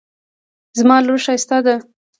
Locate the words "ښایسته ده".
1.25-1.75